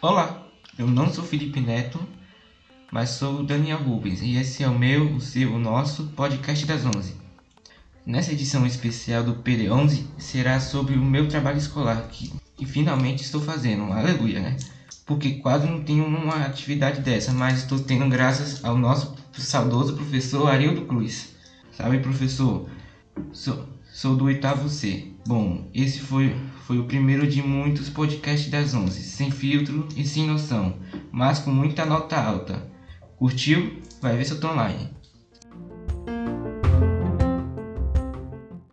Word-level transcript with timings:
Olá, 0.00 0.46
eu 0.78 0.86
não 0.86 1.12
sou 1.12 1.22
Felipe 1.22 1.60
Neto, 1.60 2.00
mas 2.90 3.10
sou 3.10 3.42
Daniel 3.42 3.82
Rubens 3.82 4.22
e 4.22 4.36
esse 4.36 4.62
é 4.62 4.68
o 4.68 4.78
meu, 4.78 5.16
o 5.16 5.20
seu, 5.20 5.52
o 5.52 5.58
nosso 5.58 6.06
podcast 6.16 6.64
das 6.64 6.86
11. 6.86 7.14
Nessa 8.06 8.32
edição 8.32 8.66
especial 8.66 9.22
do 9.22 9.34
PD11 9.42 10.06
será 10.16 10.58
sobre 10.58 10.94
o 10.94 11.04
meu 11.04 11.28
trabalho 11.28 11.58
escolar 11.58 12.08
que, 12.08 12.32
que 12.56 12.64
finalmente 12.64 13.22
estou 13.22 13.42
fazendo, 13.42 13.92
aleluia, 13.92 14.40
né? 14.40 14.56
Porque 15.04 15.32
quase 15.32 15.66
não 15.66 15.84
tenho 15.84 16.06
uma 16.06 16.46
atividade 16.46 17.02
dessa, 17.02 17.34
mas 17.34 17.58
estou 17.58 17.78
tendo 17.80 18.08
graças 18.08 18.64
ao 18.64 18.78
nosso 18.78 19.14
saudoso 19.34 19.94
professor 19.94 20.48
Arildo 20.48 20.86
Cruz. 20.86 21.36
Sabe, 21.70 21.98
professor? 21.98 22.66
Sou, 23.32 23.68
sou 23.92 24.16
do 24.16 24.24
oitavo 24.24 24.68
C. 24.68 25.12
Bom, 25.26 25.68
esse 25.74 26.00
foi, 26.00 26.34
foi 26.66 26.78
o 26.78 26.86
primeiro 26.86 27.26
de 27.26 27.42
muitos 27.42 27.88
podcasts 27.88 28.50
das 28.50 28.74
11, 28.74 29.02
sem 29.02 29.30
filtro 29.30 29.88
e 29.96 30.04
sem 30.04 30.26
noção, 30.26 30.78
mas 31.12 31.38
com 31.38 31.50
muita 31.50 31.84
nota 31.84 32.16
alta. 32.16 32.70
Curtiu? 33.16 33.82
Vai 34.00 34.16
ver 34.16 34.24
se 34.24 34.32
eu 34.32 34.40
tô 34.40 34.48
online. 34.48 34.99